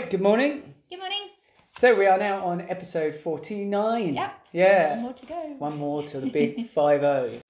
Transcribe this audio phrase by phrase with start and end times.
[0.00, 0.72] Right, good morning.
[0.88, 1.28] Good morning.
[1.76, 4.14] So we are now on episode 49.
[4.14, 4.32] Yep.
[4.52, 4.92] Yeah.
[4.94, 5.54] One more to go.
[5.58, 7.40] One more to the big 5 0.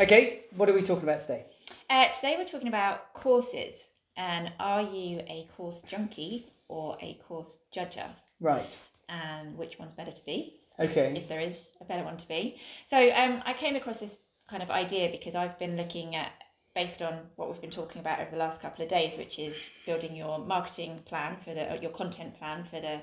[0.00, 1.46] Okay, what are we talking about today?
[1.90, 3.88] Uh, today we're talking about courses.
[4.16, 8.10] And are you a course junkie or a course judger?
[8.38, 8.70] Right.
[9.08, 11.12] And which one's better to be, Okay.
[11.16, 12.60] if there is a better one to be?
[12.86, 14.16] So um, I came across this
[14.48, 16.30] kind of idea because I've been looking at,
[16.74, 19.64] based on what we've been talking about over the last couple of days, which is
[19.86, 23.00] building your marketing plan for the, your content plan for the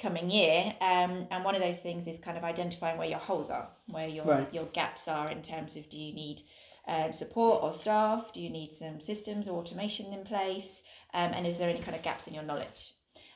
[0.00, 0.74] coming year.
[0.80, 4.08] Um, and one of those things is kind of identifying where your holes are, where
[4.08, 4.52] your Right.
[4.52, 6.42] your gaps are in terms of do you need
[6.88, 8.32] um, support or staff?
[8.32, 10.82] Do you need some systems or automation in place?
[11.12, 12.94] Um, and is there any kind of gaps in your knowledge?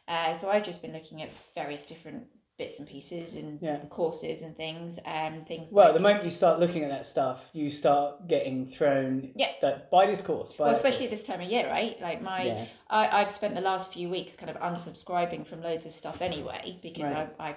[0.09, 2.25] Uh, so I've just been looking at various different
[2.59, 3.79] bits and pieces and Yeah.
[3.89, 4.99] courses and things.
[5.07, 8.67] Um, things Well, like, the moment you start looking at that stuff, you start getting
[8.67, 9.31] thrown.
[9.37, 9.53] Yeah.
[9.63, 10.53] That by this course.
[10.53, 11.21] Buy well, especially course.
[11.21, 12.01] this time of year, right?
[12.01, 12.67] Like my, Yeah.
[12.91, 16.77] I, I've spent the last few weeks kind of unsubscribing from loads of stuff anyway
[16.83, 17.29] because Right.
[17.39, 17.55] I, I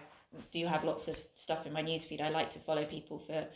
[0.52, 2.22] do have lots of stuff in my newsfeed.
[2.22, 3.48] I like to follow people for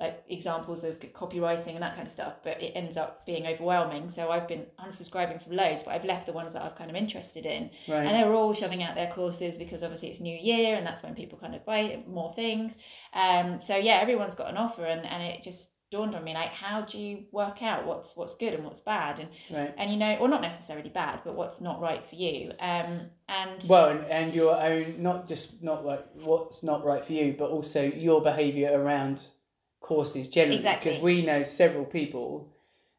[0.00, 4.08] like examples of copywriting and that kind of stuff, but it ends up being overwhelming.
[4.08, 6.96] So I've been unsubscribing from loads, but I've left the ones that I've kind of
[6.96, 7.70] interested in.
[7.86, 8.06] Right.
[8.06, 11.14] And they're all shoving out their courses because obviously it's New Year and that's when
[11.14, 12.74] people kind of buy more things.
[13.12, 16.50] Um, so yeah, everyone's got an offer, and, and it just dawned on me like,
[16.50, 19.74] how do you work out what's what's good and what's bad, and Right.
[19.76, 22.52] and you know, or not necessarily bad, but what's not right for you.
[22.60, 27.12] Um, and Well, and, and your own, not just not like what's not right for
[27.12, 29.22] you, but also your behaviour around
[29.90, 30.56] courses generally.
[30.56, 30.90] Exactly.
[30.90, 32.48] Because we know several people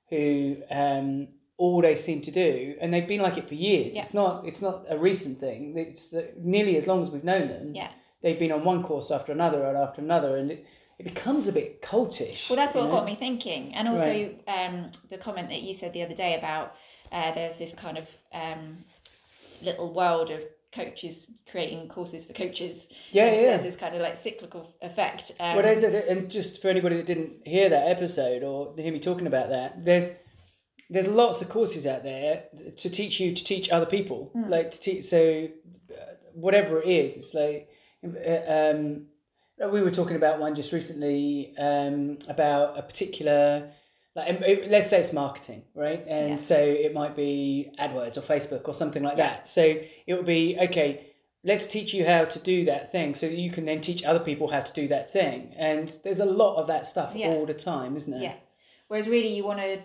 [0.09, 3.95] who um, all they seem to do, and they've been like it for years.
[3.95, 4.01] Yeah.
[4.01, 4.45] It's not.
[4.49, 5.73] It's not a recent thing.
[5.77, 7.73] It's the, nearly as long as we've known them.
[7.73, 10.65] yeah, They've been on one course after another and after another, and it,
[10.99, 12.49] it becomes a bit cultish.
[12.49, 12.91] well, that's what know?
[12.91, 13.73] got me thinking.
[13.73, 14.41] And also, Right.
[14.47, 16.75] um, the comment that you said the other day about
[17.11, 18.83] uh, there's this kind of um,
[19.61, 20.41] little world of
[20.73, 22.87] coaches creating courses for coaches.
[23.11, 23.41] Yeah, And yeah.
[23.57, 25.31] There's this kind of like cyclical effect.
[25.39, 28.91] Um, Well, there's a, and just for anybody that didn't hear that episode or hear
[28.93, 30.09] me talking about that, there's
[30.89, 32.43] there's lots of courses out there
[32.77, 34.49] to teach you to teach other people, Hmm.
[34.49, 35.05] like to teach.
[35.05, 35.47] So
[35.89, 35.93] uh,
[36.33, 37.69] whatever it is, it's like
[38.03, 39.07] uh, um,
[39.71, 43.71] we were talking about one just recently um, about a particular.
[44.15, 46.03] Like, um, it- let's say it's marketing, right?
[46.07, 46.35] And Yeah.
[46.37, 49.27] so it might be AdWords or Facebook or something like Yeah.
[49.29, 49.47] that.
[49.47, 49.63] So
[50.07, 51.07] it would be okay
[51.43, 54.19] let's teach you how to do that thing so that you can then teach other
[54.19, 57.29] people how to do that thing and there's a lot of that stuff Yeah.
[57.29, 58.33] all the time isn't there Yeah.
[58.89, 59.81] Whereas really you want to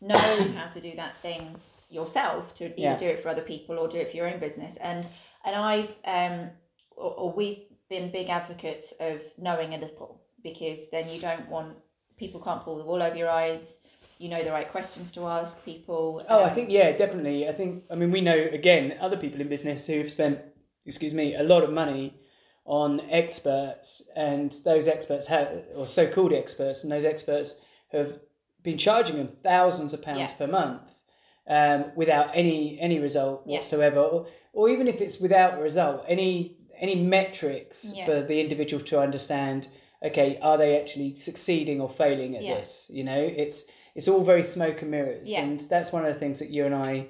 [0.00, 0.16] know
[0.58, 1.54] how to do that thing
[1.88, 4.76] yourself to either do it for other people or do it for your own business.
[4.78, 5.06] And
[5.44, 6.50] and I've um
[6.96, 11.76] or, or we've been big advocates of knowing a little because then you don't want
[12.18, 13.78] people can't pull the wool over your eyes.
[14.18, 16.24] You know the right questions to ask people.
[16.28, 19.40] oh i um, think yeah definitely i think i mean we know again other people
[19.40, 20.40] in business who've spent
[20.84, 22.14] excuse me a lot of money
[22.64, 27.56] on experts and those experts have or so-called experts and those experts
[27.92, 28.18] have
[28.64, 30.36] been charging them thousands of pounds Yeah.
[30.38, 30.82] per month
[31.46, 33.58] um, without any any result Yeah.
[33.58, 38.04] whatsoever or, or even if it's without result any any metrics Yeah.
[38.06, 39.68] for the individual to understand
[40.02, 42.56] okay are they actually succeeding or failing at Yeah.
[42.60, 43.64] this you know it's
[43.94, 45.42] it's all very smoke and mirrors Yeah.
[45.42, 47.06] and that's one of the things that you and i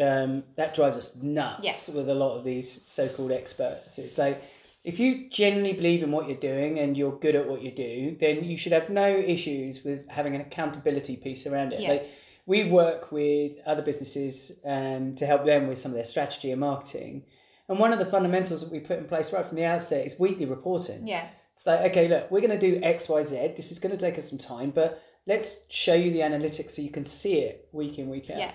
[0.00, 4.42] um, that drives us nuts with a lot of these so-called experts it's like
[4.82, 8.16] if you genuinely believe in what you're doing and you're good at what you do
[8.18, 11.88] then you should have no issues with having an accountability piece around it Yeah.
[11.90, 12.10] like
[12.46, 16.60] we work with other businesses um, to help them with some of their strategy and
[16.60, 17.22] marketing
[17.68, 20.18] and one of the fundamentals that we put in place right from the outset is
[20.18, 21.28] weekly reporting Yeah.
[21.54, 23.52] It's like, okay, look, we're going to do X, Y, Z.
[23.56, 26.82] This is going to take us some time, but let's show you the analytics so
[26.82, 28.38] you can see it week in, week out.
[28.38, 28.52] Yeah.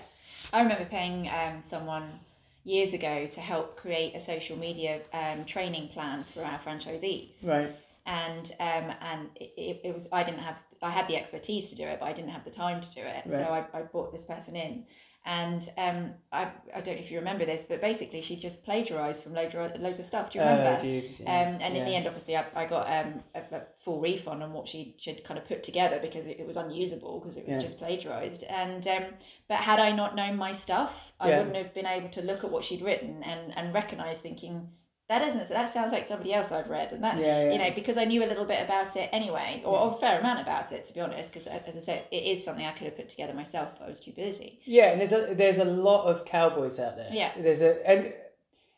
[0.52, 2.20] I remember paying um, someone
[2.64, 7.46] years ago to help create a social media um, training plan for our franchisees.
[7.46, 7.74] Right.
[8.06, 11.74] and um and it, it, it was I didn't have I had the expertise to
[11.74, 13.32] do it but I didn't have the time to do it Right.
[13.32, 14.84] so I, I brought this person in
[15.26, 16.44] and um I,
[16.74, 19.80] I don't know if you remember this but basically she just plagiarized from loads of,
[19.80, 21.42] loads of stuff do you remember Oh, Jesus, yeah.
[21.48, 24.52] um, and in the end, obviously, I, I got um, a, a full refund on
[24.52, 27.56] what she should kind of put together because it, it was unusable because it was
[27.56, 27.62] Yeah.
[27.62, 28.44] just plagiarized.
[28.44, 29.04] And um,
[29.48, 31.38] but had I not known my stuff, I Yeah.
[31.38, 34.68] wouldn't have been able to look at what she'd written and and recognize thinking
[35.10, 37.52] that isn't that sounds like somebody else I've read and that Yeah, yeah.
[37.52, 40.20] you know because I knew a little bit about it anyway or, or a fair
[40.20, 42.84] amount about it to be honest because as I said it is something I could
[42.84, 44.60] have put together myself but I was too busy.
[44.64, 47.10] Yeah, and there's a there's a lot of cowboys out there.
[47.12, 47.32] Yeah.
[47.36, 48.12] There's a and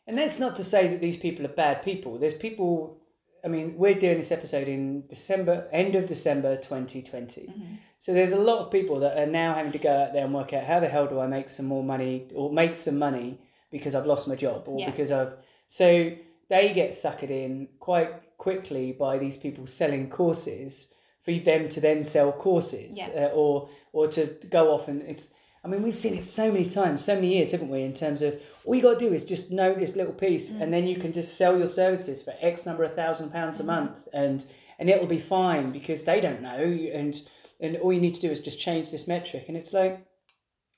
[0.07, 2.17] and that's not to say that these people are bad people.
[2.17, 2.97] There's people
[3.45, 7.41] I mean, we're doing this episode in December, end of December 2020.
[7.41, 7.75] Mm-hmm.
[7.99, 10.33] So there's a lot of people that are now having to go out there and
[10.33, 13.39] work out how the hell do I make some more money or make some money
[13.69, 14.89] because I've lost my job or yeah.
[14.89, 15.33] because I've.
[15.73, 16.11] So
[16.49, 20.93] they get suckered in quite quickly by these people selling courses
[21.23, 23.07] for them to then sell courses yeah.
[23.15, 25.29] uh, or or to go off and it's
[25.65, 27.81] I mean, we've seen it so many times, so many years, haven't we?
[27.81, 30.61] In terms of all you got to do is just know this little piece, mm.
[30.61, 33.63] and then you can just sell your services for X number of thousand pounds a
[33.63, 33.67] mm.
[33.67, 34.45] month, and
[34.77, 37.21] and it'll be fine because they don't know, and
[37.61, 40.05] and all you need to do is just change this metric, and it's like,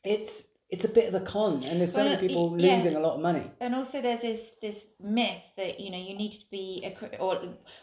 [0.03, 2.75] it's it's a bit of a con, and there's so well, many people yeah.
[2.75, 3.51] losing a lot of money.
[3.59, 7.39] And also, there's this this myth that you know you need to be a or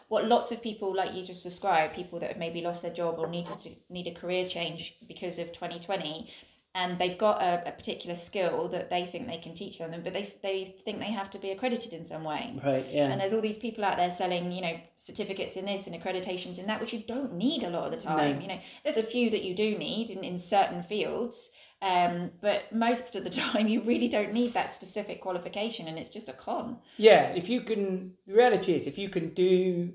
[0.08, 3.17] what lots of people like you just described, people that have maybe lost their job
[3.19, 6.31] or needed to need a career change because of twenty twenty
[6.75, 10.14] and they've got a, a particular skill that they think they can teach them, but
[10.14, 12.58] they, they think they have to be accredited in some way.
[12.64, 13.11] Right, yeah.
[13.11, 16.58] And there's all these people out there selling, you know, certificates in this and accreditations
[16.58, 18.37] in that, which you don't need a lot of the time.
[18.37, 18.40] No.
[18.40, 21.50] You know, there's a few that you do need in, in certain fields,
[21.82, 26.08] um, but most of the time you really don't need that specific qualification and it's
[26.08, 26.79] just a con.
[26.96, 29.93] Yeah, if you can, the reality is if you can do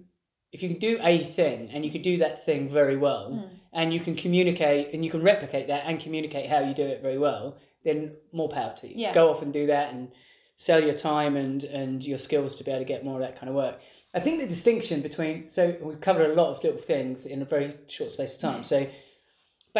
[0.53, 3.49] if you can do a thing and you can do that thing very well mm.
[3.73, 7.01] and you can communicate and you can replicate that and communicate how you do it
[7.01, 9.13] very well then more power to you yeah.
[9.13, 10.09] go off and do that and
[10.55, 13.37] sell your time and and your skills to be able to get more of that
[13.37, 13.79] kind of work
[14.13, 17.45] i think the distinction between so we've covered a lot of little things in a
[17.45, 18.87] very short space of time so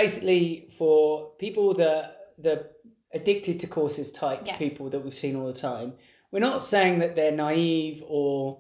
[0.02, 2.02] basically for people that
[2.38, 2.56] the
[3.14, 4.58] addicted to courses type yeah.
[4.58, 5.94] people that we've seen all the time
[6.32, 8.60] we're not saying that they're naive or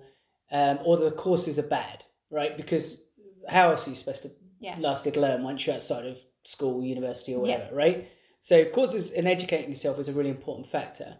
[0.51, 2.55] um, or the courses are bad, right?
[2.55, 3.01] Because
[3.49, 4.75] how else are you supposed to yeah.
[4.79, 7.77] lastly learn once you're outside of school, university, or whatever, yeah.
[7.77, 8.09] right?
[8.39, 11.17] So courses and educating yourself is a really important factor.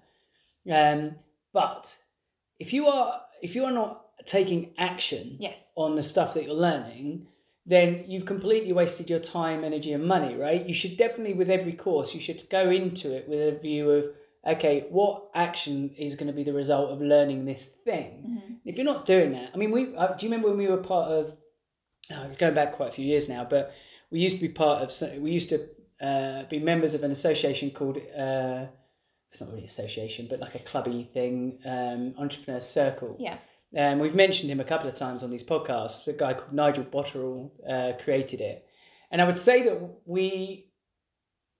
[0.72, 1.14] Um,
[1.54, 1.98] but
[2.60, 5.72] if you are if you are not taking action yes.
[5.76, 7.28] on the stuff that you're learning,
[7.68, 10.66] then you've completely wasted your time, energy, and money, right?
[10.66, 14.06] You should definitely, with every course, you should go into it with a view of
[14.48, 18.24] okay, what action is going to be the result of learning this thing?
[18.26, 18.54] Mm-hmm.
[18.64, 20.78] If you're not doing that, I mean, we uh, do you remember when we were
[20.78, 21.36] part of?
[22.10, 23.74] Oh, going back quite a few years now, but
[24.10, 25.22] we used to be part of.
[25.22, 25.68] We used to
[26.02, 27.98] uh, be members of an association called.
[27.98, 28.68] Uh,
[29.30, 33.18] it's not really association, but like a clubby thing, um, Entrepreneur Circle.
[33.20, 33.38] Yeah.
[33.76, 36.08] Um, we've mentioned him a couple of times on these podcasts.
[36.08, 38.66] A guy called Nigel Botterill uh, created it,
[39.12, 40.72] and I would say that we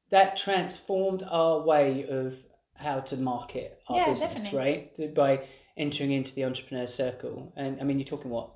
[0.10, 2.36] that transformed our way of
[2.76, 4.90] how to market our yeah, business, definitely.
[5.00, 5.16] right?
[5.16, 5.42] By
[5.76, 7.54] entering into the entrepreneur circle.
[7.56, 8.52] And I mean, you're talking what,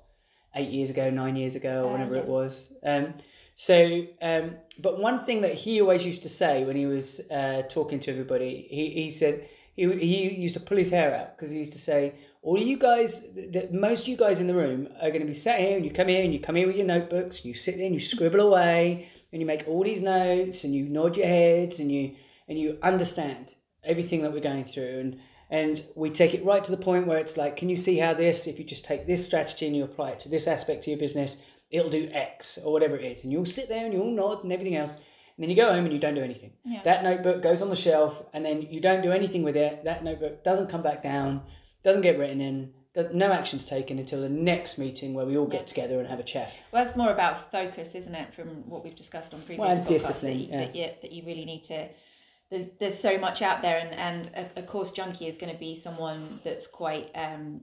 [0.54, 2.22] eight years ago, nine years ago, or whenever yeah.
[2.22, 2.72] it was.
[2.84, 3.14] Um,
[3.54, 7.62] so, um, but one thing that he always used to say when he was uh,
[7.68, 11.50] talking to everybody, he, he said, he, he used to pull his hair out because
[11.50, 14.88] he used to say, all you guys, that most of you guys in the room
[15.00, 16.76] are going to be sat here and you come here and you come here with
[16.76, 20.02] your notebooks and you sit there and you scribble away and you make all these
[20.02, 22.16] notes and you nod your heads and you,
[22.48, 23.54] and you understand
[23.84, 24.98] everything that we're going through.
[25.00, 27.98] And and we take it right to the point where it's like can you see
[27.98, 30.84] how this if you just take this strategy and you apply it to this aspect
[30.84, 31.36] of your business
[31.72, 33.24] it'll do x or whatever it is.
[33.24, 34.92] And you'll sit there and you'll nod and everything else.
[34.94, 36.52] And then you go home and you don't do anything.
[36.64, 36.82] Yeah.
[36.84, 39.82] that notebook goes on the shelf and then you don't do anything with it.
[39.84, 41.42] That notebook doesn't come back down
[41.84, 45.46] doesn't get written in does no actions taken until the next meeting where we all
[45.46, 46.52] get together and have a chat.
[46.70, 48.34] Well, that's more about focus, isn't it?
[48.34, 50.58] From what we've discussed on previous well, podcasts, discipline, that you, yeah.
[50.58, 51.88] that, you, that you really need to
[52.52, 55.58] there's there's so much out there and and a, a course junkie is going to
[55.58, 57.62] be someone that's quite um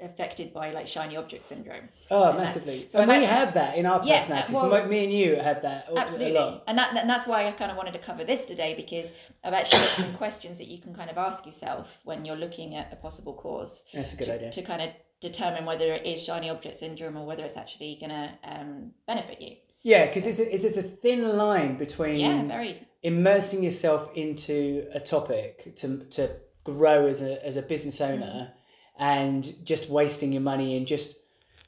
[0.00, 1.88] affected by like shiny object syndrome.
[2.10, 2.88] Oh, and massively.
[2.90, 4.54] So and we have that in our yeah, personalities.
[4.54, 6.62] Well, me and you have that absolutely.
[6.66, 9.54] And that and that's why I kind of wanted to cover this today because I've
[9.54, 12.92] actually got some questions that you can kind of ask yourself when you're looking at
[12.92, 13.84] a possible cause.
[13.92, 14.52] That's a good to, idea.
[14.52, 18.10] To kind of determine whether it is shiny object syndrome or whether it's actually going
[18.10, 19.56] to um, benefit you.
[19.82, 24.86] Yeah, because it's a, it's, it's a thin line between yeah, very immersing yourself into
[24.92, 26.30] a topic to to
[26.64, 28.50] grow as a as a business owner, mm.
[28.98, 31.16] And just wasting your money and just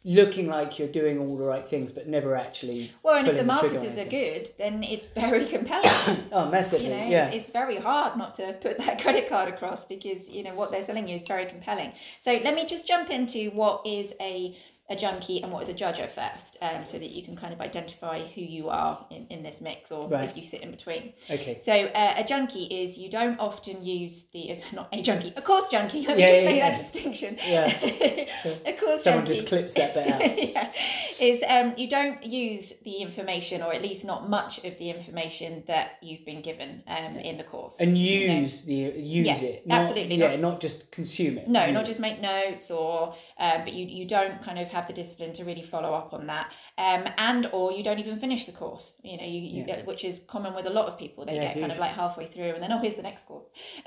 [0.05, 3.43] looking like you're doing all the right things but never actually well and if the
[3.43, 5.91] marketers are good then it's very compelling.
[6.33, 7.27] Oh massively you know yeah.
[7.27, 10.71] it's, it's, very hard not to put that credit card across because you know what
[10.71, 11.93] they're selling you is very compelling.
[12.21, 14.57] So let me just jump into what is a
[14.89, 17.53] a junkie and what is a judge judger first, um, so that you can kind
[17.53, 20.29] of identify who you are in, in this mix or right.
[20.29, 21.13] if you sit in between.
[21.31, 21.59] Okay.
[21.61, 25.69] So uh, a junkie is you don't often use the not a junkie, a course
[25.69, 26.03] junkie.
[26.07, 26.71] Let me yeah, just yeah, make yeah.
[26.71, 27.39] that distinction.
[27.47, 28.59] Yeah.
[28.67, 30.49] a course Someone junkie, just clips that bit out.
[30.49, 30.73] yeah.
[31.21, 35.65] Is um, you don't use the information or at least not much of the information
[35.67, 37.77] that you've been given um, in the course.
[37.81, 38.93] And use you know?
[38.93, 39.67] the use it.
[39.67, 40.17] Not, absolutely.
[40.17, 41.49] Yeah, not, not just consume it.
[41.49, 44.93] No, not just make notes or uh, but you you don't kind of have the
[44.93, 48.53] discipline to really follow up on that um, and or you don't even finish the
[48.53, 49.83] course you know you, you yeah.
[49.85, 51.63] which is common with a lot of people they yeah, get huge.
[51.63, 53.47] kind of like halfway through and then oh here's the next course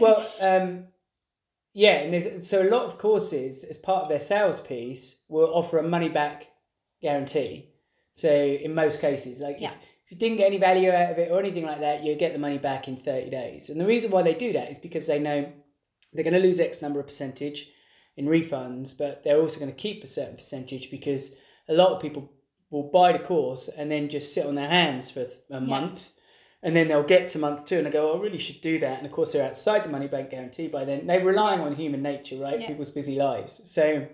[0.00, 0.84] well um,
[1.72, 5.50] yeah and there's so a lot of courses as part of their sales piece will
[5.54, 6.48] offer a money back
[7.00, 7.70] guarantee
[8.12, 9.70] so in most cases like yeah.
[9.70, 12.14] if, if you didn't get any value out of it or anything like that you
[12.14, 14.78] get the money back in 30 days and the reason why they do that is
[14.78, 15.50] because they know
[16.12, 17.68] they're going to lose x number of percentage
[18.18, 21.30] in refunds, but they're also going to keep a certain percentage because
[21.68, 22.32] a lot of people
[22.68, 26.10] will buy the course and then just sit on their hands for a month.
[26.60, 28.80] And then they'll get to month two and they go, oh, I really should do
[28.80, 28.98] that.
[28.98, 31.06] And of course, they're outside the money bank guarantee by then.
[31.06, 32.60] They're relying on human nature, right?
[32.60, 32.66] Yeah.
[32.66, 33.60] People's busy lives.
[33.64, 34.08] So,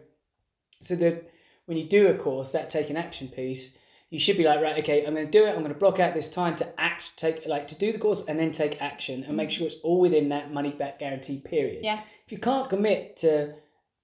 [0.83, 1.31] so that
[1.65, 3.75] when you do a course, that taking action piece,
[4.11, 5.53] you should be like, right, okay, I'm going to do it.
[5.53, 8.23] I'm going to block out this time to act, take like to do the course
[8.29, 9.53] and then take action and make mm.
[9.53, 11.83] sure it's all within that money back guarantee period.
[11.83, 12.01] Yeah.
[12.27, 13.55] If you can't commit to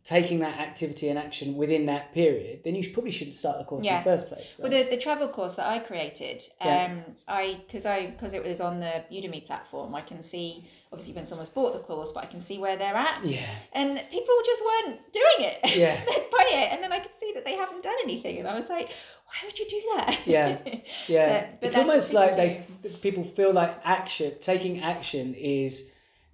[0.05, 3.85] taking that activity and action within that period, then you probably shouldn't start the course
[3.85, 3.99] yeah.
[3.99, 4.47] in the first place.
[4.59, 4.71] Right?
[4.71, 7.03] Well, the, the travel course that I created, um, yeah.
[7.29, 11.27] I because I because it was on the Udemy platform, I can see obviously when
[11.27, 13.25] someone's bought the course, but I can see where they're at.
[13.25, 13.47] Yeah.
[13.73, 15.59] And people just weren't doing it.
[15.81, 15.97] Yeah.
[16.05, 18.59] They'd buy it, and then I could see that they haven't done anything, and I
[18.59, 20.19] was like, why would you do that?
[20.27, 20.59] Yeah.
[21.07, 21.41] Yeah.
[21.53, 22.67] but, but it's almost like they
[23.03, 25.89] people feel like action, taking action is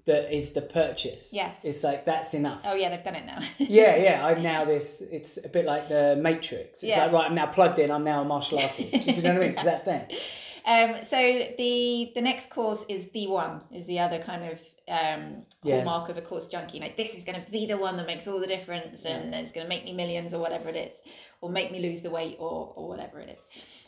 [0.06, 1.32] that is the purchase.
[1.32, 1.60] Yes.
[1.64, 2.62] It's like that's enough.
[2.64, 3.40] Oh yeah, they've done it now.
[3.58, 4.26] yeah, yeah.
[4.26, 5.02] I'm now this.
[5.10, 6.82] It's a bit like the Matrix.
[6.82, 7.04] It's yeah.
[7.04, 7.90] like right, I'm now plugged in.
[7.90, 8.92] I'm now a martial artist.
[8.92, 9.50] Do you know what I mean?
[9.50, 10.06] Because that thing.
[10.68, 14.58] Um, so the the next course is the one is the other kind of
[14.88, 16.10] um, hallmark yeah.
[16.10, 16.80] of a course junkie.
[16.80, 19.52] Like this is going to be the one that makes all the difference, and it's
[19.52, 20.96] going to make me millions or whatever it is,
[21.40, 23.38] or make me lose the weight or or whatever it is.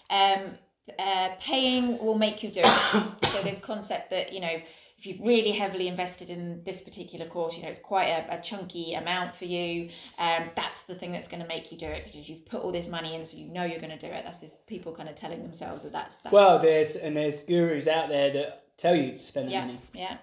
[0.09, 0.55] Um,
[0.97, 3.25] uh, paying will make you do it.
[3.33, 4.61] so this concept that you know
[4.99, 8.43] if you've really heavily invested in this particular course, you know, it's quite a, a
[8.43, 9.91] chunky amount for you.
[10.19, 12.73] Um, that's the thing that's going to make you do it because you've put all
[12.73, 14.25] this money in, so you know you're going to do it.
[14.25, 16.17] That's just people kind of telling themselves that that's.
[16.17, 19.79] that's well, there's and there's gurus out there that tell you to spend yeah, money.
[19.95, 20.17] Yeah.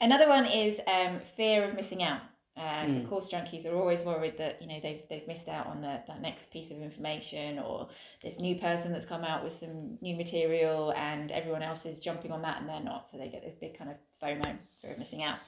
[0.00, 2.20] Another one is um, fear of missing out.
[2.56, 3.08] Uh, so mm.
[3.08, 6.22] course junkies are always worried that you know they've they've missed out on the, that
[6.22, 7.86] next piece of information or
[8.22, 12.32] this new person that's come out with some new material and everyone else is jumping
[12.32, 13.10] on that and they're not.
[13.10, 15.38] So they get this big kind of FOMO fear of missing out.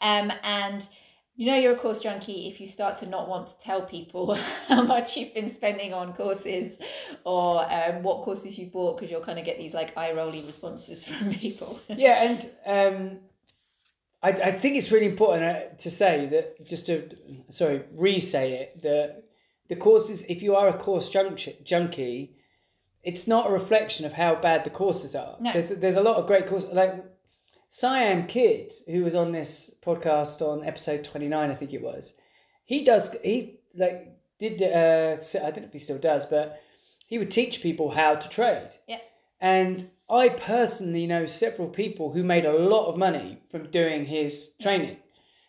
[0.00, 0.86] Um, and
[1.36, 4.34] you know you're a course junkie if you start to not want to tell people
[4.68, 6.78] how much you've been spending on courses
[7.24, 10.42] or um, what courses you've bought because you'll kind of get these like eye rolly
[10.46, 11.78] responses from people.
[11.88, 13.18] Yeah and um
[14.24, 17.10] I, I think it's really important uh, to say that just to
[17.50, 19.24] sorry re-say it that
[19.68, 22.34] the courses if you are a course junkie, junkie
[23.02, 25.36] it's not a reflection of how bad the courses are.
[25.40, 25.52] No.
[25.52, 27.04] There's there's a lot of great courses like
[27.68, 32.14] Siam Kidd who was on this podcast on episode 29 I think it was.
[32.64, 36.62] He does he like did uh I don't know if he still does but
[37.06, 38.70] he would teach people how to trade.
[38.88, 39.00] Yeah.
[39.38, 44.50] And I personally know several people who made a lot of money from doing his
[44.60, 44.98] training.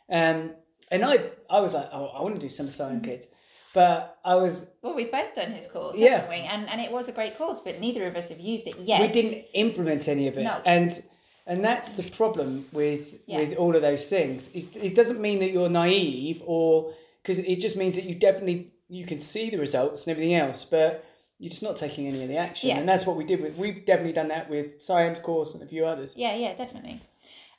[0.09, 0.51] Um,
[0.89, 3.05] and I, I was like, oh, I want to do some Siam mm-hmm.
[3.05, 3.27] Kids.
[3.73, 4.69] But I was.
[4.81, 6.21] Well, we've both done his course, yeah.
[6.21, 6.35] haven't we?
[6.37, 9.01] And, and it was a great course, but neither of us have used it yet.
[9.01, 10.43] We didn't implement any of it.
[10.43, 10.61] No.
[10.65, 11.03] And
[11.45, 13.39] and that's the problem with yeah.
[13.39, 14.47] with all of those things.
[14.53, 18.71] It, it doesn't mean that you're naive or because it just means that you definitely
[18.87, 21.03] you can see the results and everything else, but
[21.39, 22.69] you're just not taking any of the action.
[22.69, 22.77] Yeah.
[22.77, 25.65] And that's what we did with, we've definitely done that with Siam's course and a
[25.65, 26.13] few others.
[26.15, 27.01] Yeah, yeah, definitely.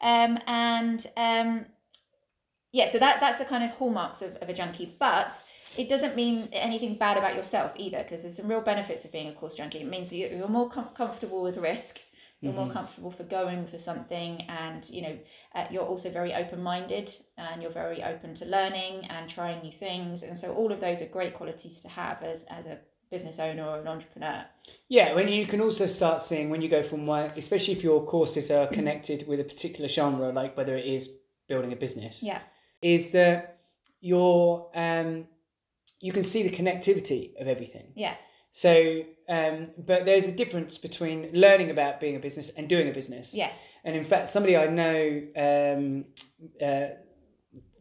[0.00, 1.66] Um, and um,
[2.72, 4.96] yeah, so that that's the kind of hallmarks of, of a junkie.
[4.98, 5.32] But
[5.76, 9.28] it doesn't mean anything bad about yourself either, because there's some real benefits of being
[9.28, 9.78] a course junkie.
[9.78, 12.00] It means you're, you're more com- comfortable with risk.
[12.40, 12.64] You're mm-hmm.
[12.64, 15.18] more comfortable for going for something, and you know
[15.54, 20.22] uh, you're also very open-minded, and you're very open to learning and trying new things.
[20.22, 22.78] And so all of those are great qualities to have as as a
[23.10, 24.44] business owner or an entrepreneur.
[24.88, 28.04] Yeah, when you can also start seeing when you go from one, especially if your
[28.04, 31.10] courses are connected with a particular genre, like whether it is
[31.48, 32.22] building a business.
[32.22, 32.40] Yeah,
[32.82, 33.58] is that
[34.00, 35.26] your um,
[36.00, 37.92] you can see the connectivity of everything.
[37.94, 38.14] Yeah.
[38.52, 42.92] So, um, but there's a difference between learning about being a business and doing a
[42.92, 43.34] business.
[43.34, 43.62] Yes.
[43.84, 46.04] And in fact, somebody I know, um,
[46.60, 46.94] uh,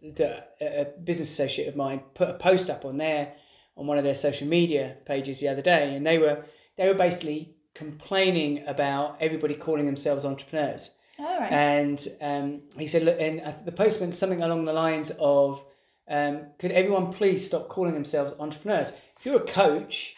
[0.02, 3.36] the, a business associate of mine, put a post up on their
[3.78, 6.46] on one of their social media pages the other day, and they were
[6.78, 10.92] they were basically complaining about everybody calling themselves entrepreneurs.
[11.20, 11.52] All right.
[11.52, 15.64] And um, he said, look, and the post went something along the lines of,
[16.10, 18.92] um, could everyone please stop calling themselves entrepreneurs?
[19.18, 20.16] If you're a coach,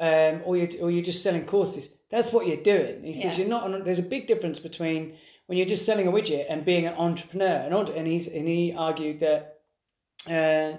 [0.00, 3.04] um, or you're or you're just selling courses, that's what you're doing.
[3.04, 3.44] He says yeah.
[3.44, 3.84] you're not.
[3.84, 5.14] There's a big difference between
[5.46, 7.56] when you're just selling a widget and being an entrepreneur.
[7.56, 9.60] And and he's and he argued that.
[10.28, 10.78] Uh,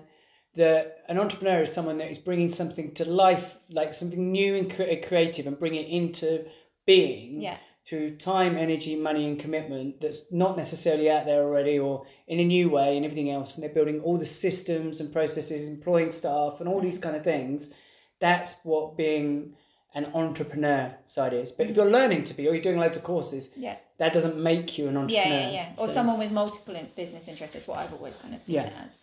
[0.55, 4.73] that an entrepreneur is someone that is bringing something to life, like something new and
[4.73, 6.45] cre- uh, creative, and bring it into
[6.85, 7.57] being Yeah.
[7.87, 12.45] through time, energy, money, and commitment that's not necessarily out there already or in a
[12.45, 13.55] new way and everything else.
[13.55, 17.23] And they're building all the systems and processes, employing staff, and all these kind of
[17.23, 17.73] things.
[18.19, 19.55] That's what being
[19.95, 21.51] an entrepreneur side is.
[21.51, 23.77] But if you're learning to be, or you're doing loads of courses, Yeah.
[23.97, 25.29] that doesn't make you an entrepreneur.
[25.39, 25.69] yeah, yeah.
[25.77, 28.67] Or So- someone with multiple business interests is what I've always kind of seen Yeah.
[28.67, 28.97] it as.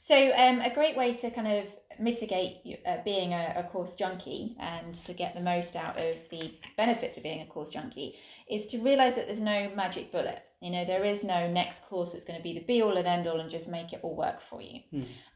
[0.00, 1.66] So, um, a great way to kind of
[1.98, 6.54] mitigate uh, being a, a course junkie and to get the most out of the
[6.76, 8.16] benefits of being a course junkie
[8.48, 10.42] is to realize that there's no magic bullet.
[10.62, 13.06] You know, there is no next course that's going to be the be all and
[13.06, 14.80] end all and just make it all work for you.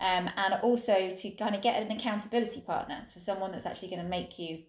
[0.00, 4.02] Um, and also to kind of get an accountability partner, so someone that's actually going
[4.02, 4.62] to make you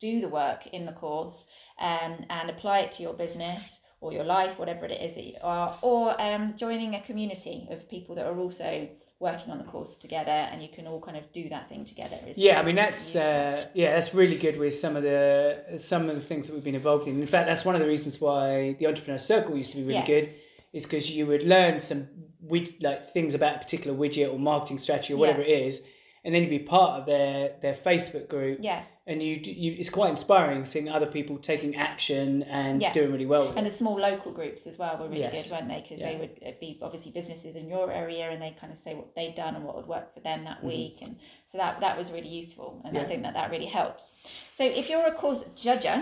[0.00, 1.46] do the work in the course
[1.80, 5.36] um, and apply it to your business or your life, whatever it is that you
[5.42, 8.88] are, or um, joining a community of people that are also
[9.18, 12.18] working on the course together and you can all kind of do that thing together.
[12.26, 16.08] Is, Yeah, I mean that's uh, yeah, that's really good with some of the some
[16.10, 17.20] of the things that we've been involved in.
[17.20, 19.96] In fact, that's one of the reasons why the entrepreneur circle used to be really
[20.00, 20.06] Yes.
[20.06, 20.34] good,
[20.72, 22.08] is because you would learn some
[22.80, 25.82] like things about a particular widget or marketing strategy or whatever it is,
[26.26, 28.82] and then you'd be part of their their Facebook group, yeah.
[29.06, 32.92] and you you it's quite inspiring seeing other people taking action and Yeah.
[32.92, 33.46] doing really well.
[33.46, 35.44] With And the small local groups as well were really Yes.
[35.44, 35.80] good, weren't they?
[35.82, 36.10] Because Yeah.
[36.12, 39.14] they would uh, be obviously businesses in your area, and they kind of say what
[39.14, 41.16] they'd done and what would work for them that week, and
[41.46, 43.08] so that that was really useful, and I Mm-hmm.
[43.10, 44.10] Think that that really helps.
[44.58, 45.98] So if you're a course judger,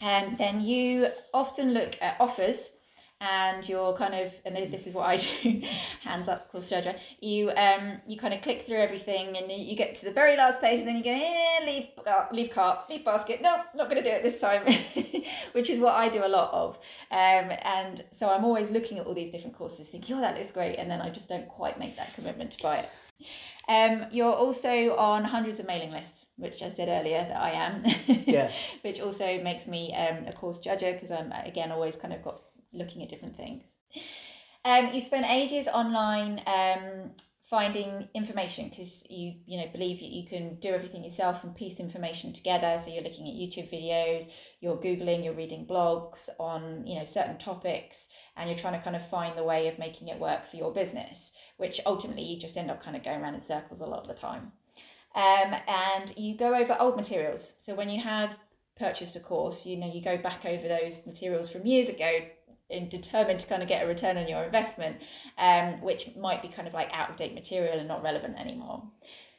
[0.00, 2.72] um, then you often look at offers.
[3.24, 5.62] And you're kind of, and this is what I do,
[6.02, 6.98] hands up, course judger.
[7.20, 10.60] You um, you kind of click through everything, and you get to the very last
[10.60, 13.40] page, and then you go, eh, leave, uh, leave cart, leave basket.
[13.40, 14.64] No, not going to do it this time,
[15.52, 16.76] which is what I do a lot of.
[17.12, 20.50] Um, and so I'm always looking at all these different courses, thinking, oh, that looks
[20.50, 22.88] great, and then I just don't quite make that commitment to buy it.
[23.68, 27.84] Um, you're also on hundreds of mailing lists, which I said earlier that I am.
[28.26, 28.50] Yeah.
[28.82, 32.40] which also makes me um, a course judger because I'm again always kind of got
[32.72, 33.76] looking at different things.
[34.64, 37.10] Um, you spend ages online um,
[37.52, 41.80] finding information because you you know believe that you can do everything yourself and piece
[41.80, 42.78] information together.
[42.78, 44.28] So you're looking at YouTube videos,
[44.60, 48.96] you're googling, you're reading blogs on you know certain topics, and you're trying to kind
[48.96, 51.32] of find the way of making it work for your business.
[51.56, 54.08] Which ultimately you just end up kind of going around in circles a lot of
[54.08, 54.52] the time.
[55.14, 57.52] Um, and you go over old materials.
[57.58, 58.38] So when you have
[58.78, 62.20] purchased a course, you know, you go back over those materials from years ago
[62.80, 64.96] determined to kind of get a return on your investment,
[65.38, 68.82] um, which might be kind of like out of date material and not relevant anymore.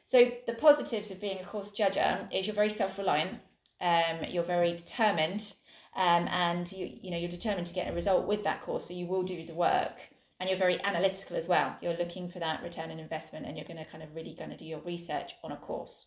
[0.04, 3.40] So the positives of being a course judger is you're very self reliant,
[3.80, 5.54] um, you're very determined,
[5.96, 8.88] um, and you you know you're determined to get a result with that course.
[8.88, 9.98] So you will do the work,
[10.38, 11.76] and you're very analytical as well.
[11.80, 14.50] You're looking for that return on investment, and you're going to kind of really going
[14.50, 16.06] to do your research on a course.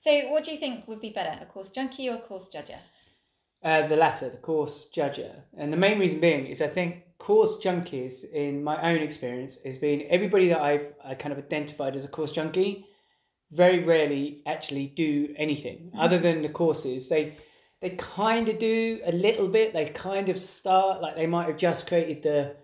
[0.00, 2.78] So what do you think would be better, a course junkie or a course judger?
[3.64, 5.32] Uh, the latter, the course judger.
[5.56, 9.78] And the main reason being is I think course junkies, in my own experience, has
[9.78, 12.84] been everybody that I've I kind of identified as a course junkie
[13.50, 17.08] very rarely actually do anything other than the courses.
[17.08, 17.36] They
[17.80, 19.72] they kind of do a little bit.
[19.72, 22.56] They kind of start like they might have just created the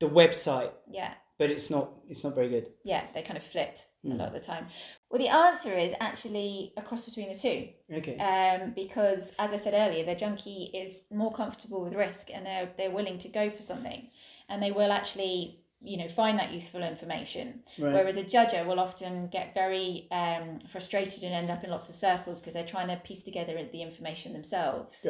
[0.00, 2.66] the website, Yeah, but it's not it's not very good.
[2.84, 4.18] yeah, they kind of flipped a Hmm.
[4.20, 4.66] lot of the time.
[5.10, 7.68] Well, the answer is actually a cross between the two.
[7.92, 8.16] Okay.
[8.18, 12.70] um, because as I said earlier, the junkie is more comfortable with risk and they're
[12.76, 14.10] they're willing to go for something,
[14.48, 17.62] and they will actually you know find that useful information.
[17.78, 17.92] Right.
[17.94, 21.94] Whereas a judger will often get very um, frustrated and end up in lots of
[21.94, 25.02] circles because they're trying to piece together the information themselves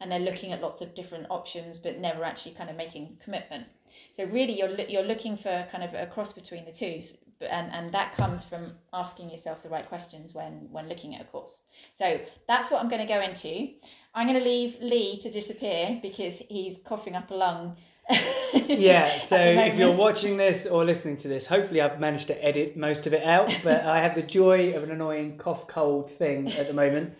[0.00, 3.66] and they're looking at lots of different options but never actually kind of making commitment.
[4.14, 7.02] So really, you're you're looking for kind of a cross between the two,
[7.40, 11.24] and and that comes from asking yourself the right questions when when looking at a
[11.24, 11.62] course.
[11.94, 13.70] So that's what I'm going to go into.
[14.14, 17.76] I'm going to leave Lee to disappear because he's coughing up a lung.
[18.68, 22.76] yeah so if you're watching this or listening to this hopefully i've managed to edit
[22.76, 26.52] most of it out but i have the joy of an annoying cough cold thing
[26.52, 27.14] at the moment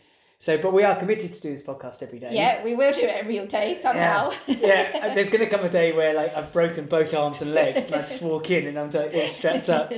[0.44, 3.00] so but we are committed to do this podcast every day yeah, we will do
[3.00, 4.30] it every day somehow.
[4.46, 5.14] yeah, yeah.
[5.14, 7.94] There's going to come a day where like I've broken both arms and legs, and
[7.94, 9.92] I just walk in and I'm like all strapped up.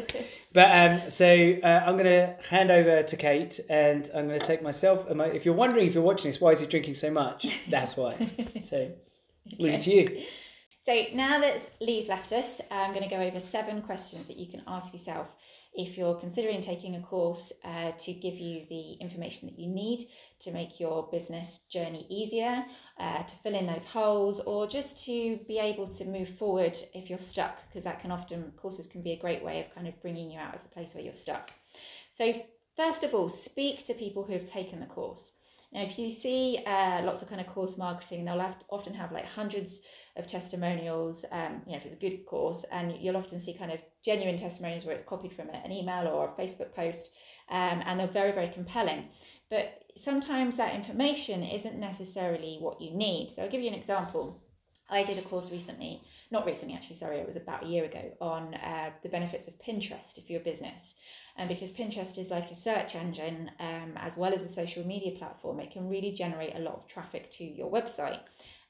[0.52, 1.26] But um, so
[1.62, 5.12] uh, I'm going to hand over to Kate, and I'm going to take myself.
[5.14, 7.46] My, if you're wondering if you're watching this, why is he drinking so much?
[7.68, 8.30] That's why.
[8.62, 8.90] So,
[9.58, 10.22] leave it to you.
[10.82, 14.46] So now that Lee's left us, I'm going to go over seven questions that you
[14.48, 15.34] can ask yourself
[15.76, 20.08] if you're considering taking a course uh, to give you the information that you need
[20.40, 22.64] to make your business journey easier,
[22.98, 27.10] uh, to fill in those holes, or just to be able to move forward if
[27.10, 30.00] you're stuck, because that can often, courses can be a great way of kind of
[30.00, 31.50] bringing you out of a place where you're stuck.
[32.10, 32.42] So,
[32.74, 35.34] first of all, speak to people who have taken the course.
[35.72, 39.12] Now, if you see uh, lots of kind of course marketing, they'll have often have
[39.12, 39.80] like hundreds
[40.16, 43.72] of testimonials, um, you know, if it's a good course, and you'll often see kind
[43.72, 47.10] of genuine testimonials where it's copied from an email or a Facebook post,
[47.50, 49.08] um, and they're very, very compelling.
[49.50, 53.30] But sometimes that information isn't necessarily what you need.
[53.30, 54.42] So I'll give you an example.
[54.88, 58.12] I did a course recently, not recently actually, sorry, it was about a year ago,
[58.20, 60.94] on uh, the benefits of Pinterest for your business.
[61.36, 65.18] And because Pinterest is like a search engine um, as well as a social media
[65.18, 68.20] platform, it can really generate a lot of traffic to your website.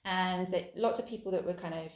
[0.05, 1.93] And that lots of people that were kind of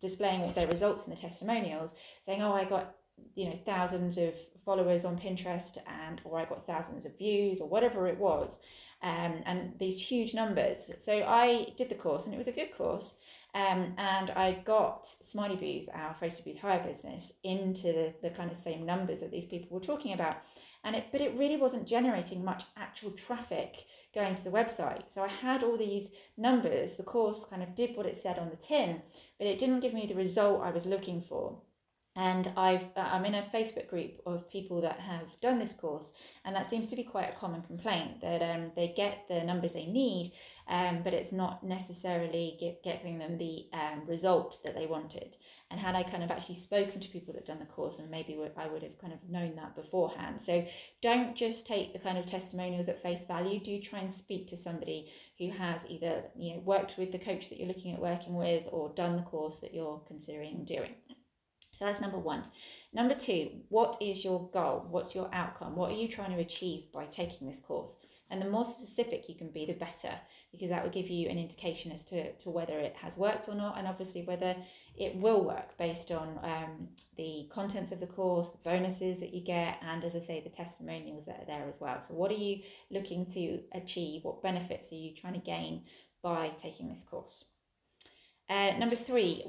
[0.00, 2.96] displaying their results in the testimonials saying, oh, I got
[3.34, 7.68] you know thousands of followers on Pinterest and or I got thousands of views or
[7.68, 8.58] whatever it was
[9.02, 12.76] um, and these huge numbers so I did the course and it was a good
[12.76, 13.14] course
[13.54, 18.50] um, and I got Smiley Booth, our photo booth hire business, into the, the kind
[18.50, 20.36] of same numbers that these people were talking about.
[20.84, 23.84] And it, but it really wasn't generating much actual traffic
[24.14, 25.12] going to the website.
[25.12, 26.96] So I had all these numbers.
[26.96, 29.02] The course kind of did what it said on the tin,
[29.38, 31.58] but it didn't give me the result I was looking for
[32.14, 36.12] and I've uh, I'm in a Facebook group of people that have done this course,
[36.44, 39.72] and that seems to be quite a common complaint that um, they get the numbers
[39.72, 40.32] they need,
[40.68, 45.36] um, but it's not necessarily get, giving them the um, result that they wanted.
[45.70, 48.38] And had I kind of actually spoken to people that done the course, and maybe
[48.58, 50.38] I would have kind of known that beforehand.
[50.38, 50.66] So
[51.00, 53.58] don't just take the kind of testimonials at face value.
[53.58, 57.48] Do try and speak to somebody who has either you know worked with the coach
[57.48, 60.92] that you're looking at working with, or done the course that you're considering doing.
[61.72, 62.44] So that's number one.
[62.92, 64.86] Number two, what is your goal?
[64.90, 65.74] What's your outcome?
[65.74, 67.96] What are you trying to achieve by taking this course?
[68.28, 70.12] And the more specific you can be, the better,
[70.52, 73.54] because that will give you an indication as to, to whether it has worked or
[73.54, 74.54] not, and obviously whether
[74.96, 79.42] it will work based on um, the contents of the course, the bonuses that you
[79.42, 82.00] get, and as I say, the testimonials that are there as well.
[82.00, 84.24] So, what are you looking to achieve?
[84.24, 85.84] What benefits are you trying to gain
[86.22, 87.44] by taking this course?
[88.52, 89.44] Uh, number three,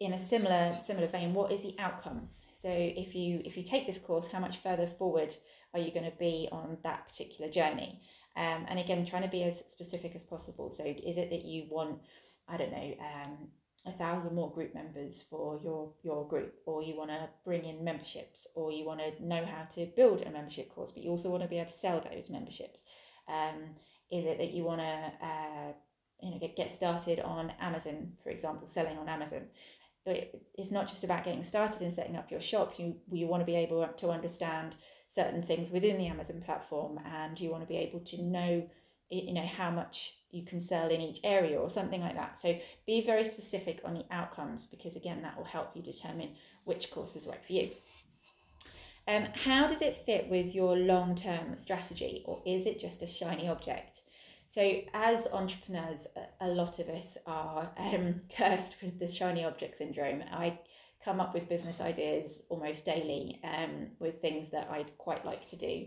[0.00, 2.28] in a similar similar vein, what is the outcome?
[2.52, 5.36] So if you if you take this course, how much further forward
[5.72, 8.00] are you going to be on that particular journey?
[8.36, 10.72] Um, and again, trying to be as specific as possible.
[10.72, 12.00] So is it that you want,
[12.48, 13.48] I don't know, um,
[13.86, 17.84] a thousand more group members for your your group, or you want to bring in
[17.84, 21.30] memberships, or you want to know how to build a membership course, but you also
[21.30, 22.80] want to be able to sell those memberships.
[23.28, 23.76] Um,
[24.10, 25.72] is it that you want to uh,
[26.20, 29.42] you know get, get started on Amazon, for example, selling on Amazon?
[30.54, 32.74] it's not just about getting started and setting up your shop.
[32.78, 34.74] You you want to be able to understand
[35.06, 38.68] certain things within the Amazon platform, and you want to be able to know
[39.10, 42.38] you know how much you can sell in each area or something like that.
[42.38, 46.90] So be very specific on the outcomes because again that will help you determine which
[46.90, 47.70] courses work for you.
[49.06, 53.06] Um, how does it fit with your long term strategy, or is it just a
[53.06, 54.02] shiny object?
[54.48, 56.06] So, as entrepreneurs,
[56.40, 60.24] a lot of us are um, cursed with the shiny object syndrome.
[60.32, 60.58] I
[61.04, 65.56] come up with business ideas almost daily um, with things that I'd quite like to
[65.56, 65.86] do.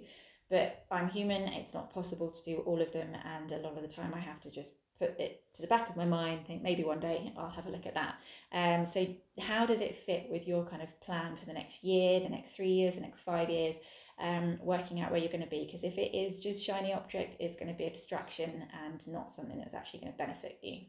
[0.52, 3.82] But I'm human, it's not possible to do all of them, and a lot of
[3.82, 6.62] the time I have to just put it to the back of my mind, think
[6.62, 8.16] maybe one day I'll have a look at that.
[8.54, 9.08] Um, so,
[9.40, 12.52] how does it fit with your kind of plan for the next year, the next
[12.52, 13.78] three years, the next five years?
[14.22, 15.66] Um, working out where you're going to be.
[15.66, 19.34] Because if it is just shiny object, it's going to be a distraction and not
[19.34, 20.82] something that's actually going to benefit you.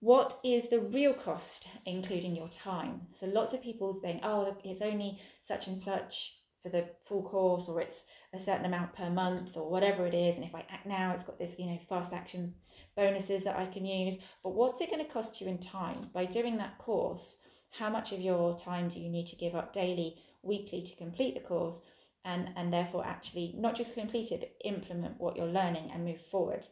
[0.00, 3.02] What is the real cost, including your time?
[3.12, 7.68] So lots of people think, oh, it's only such and such for the full course,
[7.68, 10.36] or it's a certain amount per month, or whatever it is.
[10.36, 12.54] And if I act now, it's got this, you know, fast action
[12.96, 14.18] bonuses that I can use.
[14.42, 17.38] But what's it going to cost you in time by doing that course?
[17.70, 21.34] How much of your time do you need to give up daily weekly to complete
[21.34, 21.82] the course
[22.24, 26.20] and, and therefore actually not just complete it, but implement what you're learning and move
[26.30, 26.64] forward.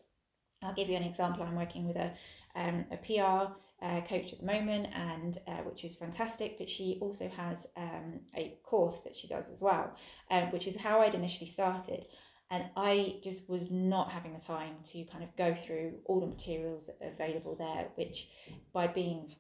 [0.63, 1.43] I'll give you an example.
[1.43, 2.13] I'm working with a,
[2.55, 3.53] um, a PR
[3.83, 6.59] uh, coach at the moment, and uh, which is fantastic.
[6.59, 9.97] But she also has um, a course that she does as well,
[10.31, 12.05] um, which is how I'd initially started.
[12.51, 16.27] And I just was not having the time to kind of go through all the
[16.27, 18.29] materials available there, which
[18.73, 19.37] by being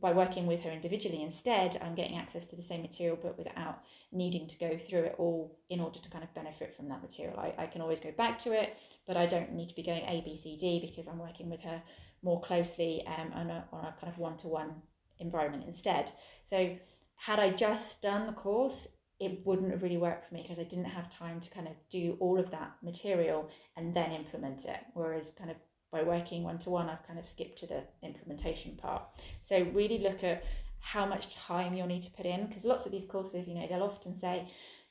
[0.00, 3.82] by working with her individually instead i'm getting access to the same material but without
[4.12, 7.38] needing to go through it all in order to kind of benefit from that material
[7.38, 10.02] i, I can always go back to it but i don't need to be going
[10.02, 11.82] a b c d because i'm working with her
[12.22, 14.74] more closely um, on, a, on a kind of one-to-one
[15.18, 16.12] environment instead
[16.44, 16.76] so
[17.16, 18.88] had i just done the course
[19.20, 21.74] it wouldn't have really worked for me because I didn't have time to kind of
[21.90, 24.80] do all of that material and then implement it.
[24.92, 25.56] Whereas, kind of
[25.94, 29.02] by working one to one, I've kind of skipped to the implementation part.
[29.42, 30.44] So, really look at
[30.80, 33.66] how much time you'll need to put in because lots of these courses, you know,
[33.66, 34.46] they'll often say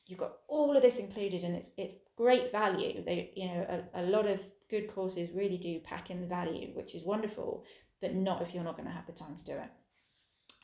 [0.08, 3.04] you've got all of this included and it's it's great value.
[3.04, 4.40] They, you know, a, a lot of
[4.70, 7.66] good courses really do pack in the value, which is wonderful,
[8.02, 9.70] but not if you're not going to have the time to do it.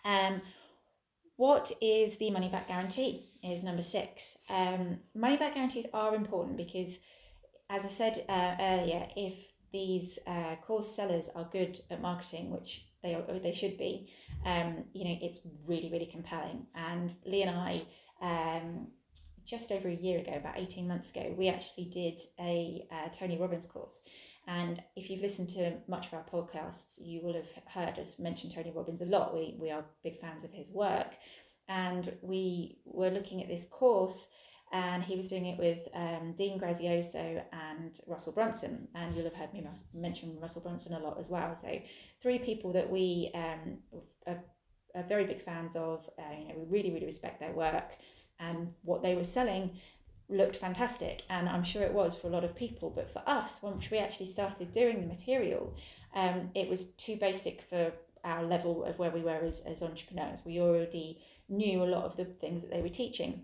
[0.06, 0.41] Um,
[1.36, 3.34] what is the money back guarantee?
[3.43, 4.38] Is number six.
[4.49, 6.99] Um, money back guarantees are important because,
[7.69, 12.86] as I said uh, earlier, if these uh, course sellers are good at marketing, which
[13.02, 14.12] they are, they should be,
[14.46, 16.68] um, you know, it's really really compelling.
[16.76, 17.84] And Lee and I,
[18.22, 18.88] um,
[19.46, 23.38] just over a year ago, about eighteen months ago, we actually did a uh, Tony
[23.38, 24.02] Robbins course,
[24.48, 28.50] and if you've listened to much of our podcasts, you will have heard us mention
[28.50, 29.34] Tony Robbins a lot.
[29.34, 31.14] We, we are big fans of his work.
[31.72, 34.28] And we were looking at this course,
[34.72, 38.88] and he was doing it with um, Dean Graziosi and Russell Brunson.
[38.94, 41.56] And you'll have heard me mention Russell Brunson a lot as well.
[41.56, 41.80] So,
[42.22, 43.78] three people that we um,
[44.28, 44.44] are,
[44.96, 46.10] are very big fans of.
[46.20, 47.92] Uh, you know, we really, really respect their work
[48.40, 49.72] and what they were selling
[50.30, 53.60] looked fantastic and i'm sure it was for a lot of people but for us
[53.62, 55.76] once we actually started doing the material
[56.16, 57.92] um, it was too basic for
[58.24, 62.16] our level of where we were as, as entrepreneurs we already knew a lot of
[62.16, 63.44] the things that they were teaching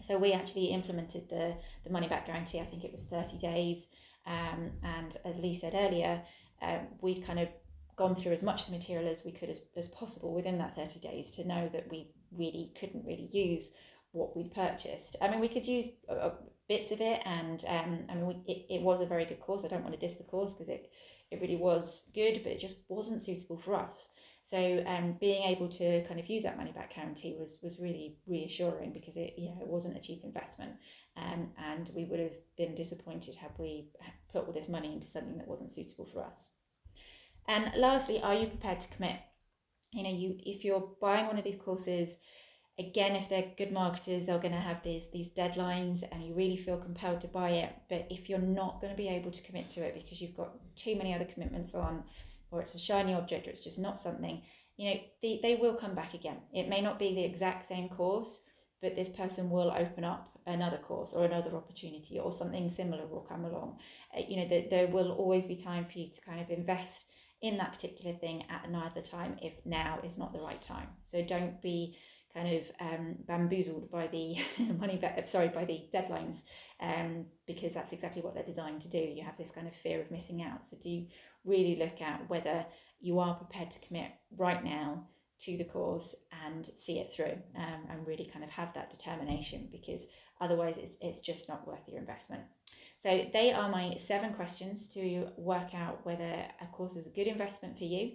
[0.00, 3.86] so we actually implemented the, the money back guarantee i think it was 30 days
[4.26, 6.22] um, and as lee said earlier
[6.62, 7.48] um, we'd kind of
[7.96, 10.74] gone through as much of the material as we could as, as possible within that
[10.74, 13.72] 30 days to know that we really couldn't really use
[14.12, 15.16] what we'd purchased.
[15.20, 16.30] I mean, we could use uh,
[16.68, 19.64] bits of it, and um, I mean, we, it, it was a very good course.
[19.64, 20.90] I don't want to diss the course because it,
[21.30, 24.08] it really was good, but it just wasn't suitable for us.
[24.50, 28.16] So um, being able to kind of use that money back guarantee was was really
[28.26, 30.72] reassuring because it you know it wasn't a cheap investment,
[31.16, 33.90] um, and we would have been disappointed had we
[34.32, 36.50] put all this money into something that wasn't suitable for us.
[37.46, 39.20] And lastly, are you prepared to commit?
[39.92, 42.16] You know, you if you're buying one of these courses
[42.76, 46.56] again if they're good marketers they're going to have these these deadlines and you really
[46.56, 49.68] feel compelled to buy it but if you're not going to be able to commit
[49.68, 52.04] to it because you've got too many other commitments on
[52.50, 54.42] or it's a shiny object or it's just not something
[54.80, 56.38] you know they, they will come back again.
[56.54, 58.40] It may not be the exact same course
[58.80, 63.20] but this person will open up another course or another opportunity or something similar will
[63.20, 63.78] come along.
[64.16, 67.04] Uh, you know there, there will always be time for you to kind of invest
[67.42, 70.88] in that particular thing at another time if now is not the right time.
[71.04, 71.98] So don't be
[72.34, 74.36] kind of um, bamboozled by the
[74.78, 76.42] money, sorry, by the deadlines,
[76.80, 78.98] um, because that's exactly what they're designed to do.
[78.98, 80.66] You have this kind of fear of missing out.
[80.66, 81.06] So do
[81.44, 82.64] really look at whether
[83.00, 85.04] you are prepared to commit right now
[85.40, 86.14] to the course
[86.46, 90.06] and see it through um, and really kind of have that determination because
[90.40, 92.42] otherwise it's, it's just not worth your investment.
[92.98, 97.26] So they are my seven questions to work out whether a course is a good
[97.26, 98.12] investment for you.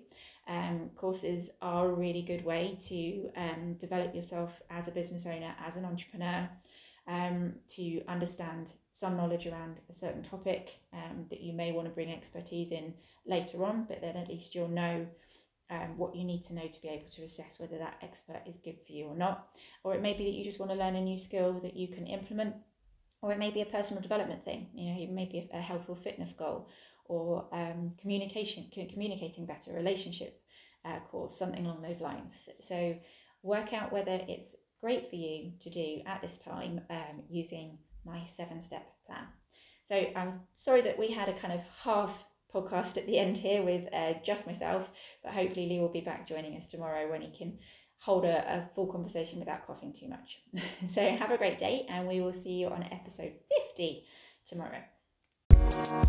[0.48, 5.56] Um, courses are a really good way to um, develop yourself as a business owner,
[5.66, 6.48] as an entrepreneur,
[7.08, 11.94] um, to understand some knowledge around a certain topic um, that you may want to
[11.94, 12.94] bring expertise in
[13.26, 15.06] later on, but then at least you'll know
[15.70, 18.58] um, what you need to know to be able to assess whether that expert is
[18.58, 19.48] good for you or not.
[19.84, 21.88] Or it may be that you just want to learn a new skill that you
[21.88, 22.56] can implement,
[23.22, 25.90] or it may be a personal development thing, you know, it may be a health
[25.90, 26.68] or fitness goal,
[27.08, 30.42] or um, communication, communicating better, relationship
[30.86, 32.48] uh, course, something along those lines.
[32.62, 32.96] So
[33.42, 38.26] work out whether it's great for you to do at this time um, using my
[38.26, 39.26] seven step plan.
[39.84, 43.64] So I'm sorry that we had a kind of half podcast at the end here
[43.64, 44.90] with uh, just myself,
[45.24, 47.58] but hopefully Lee will be back joining us tomorrow when he can
[48.00, 50.40] hold a, a full conversation without coughing too much.
[50.94, 53.34] so have a great day, and we will see you on episode
[53.70, 54.06] 50
[54.48, 54.82] tomorrow.
[55.68, 56.06] Thank.